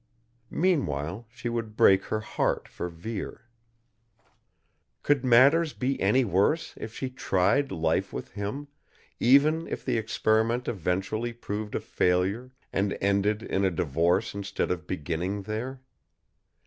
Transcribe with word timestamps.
Meanwhile, 0.55 1.27
she 1.29 1.47
would 1.47 1.77
break 1.77 2.05
her 2.05 2.21
heart 2.21 2.67
for 2.67 2.89
Vere. 2.89 3.47
Could 5.03 5.23
matters 5.23 5.73
be 5.73 6.01
any 6.01 6.25
worse 6.25 6.73
if 6.77 6.91
she 6.91 7.07
tried 7.11 7.71
life 7.71 8.11
with 8.11 8.31
him, 8.31 8.67
even 9.19 9.67
if 9.67 9.85
the 9.85 9.99
experiment 9.99 10.67
eventually 10.67 11.33
proved 11.33 11.75
a 11.75 11.79
failure 11.79 12.49
and 12.73 12.97
ended 12.99 13.43
in 13.43 13.63
a 13.63 13.69
divorce 13.69 14.33
instead 14.33 14.71
of 14.71 14.87
beginning 14.87 15.43
there? 15.43 15.81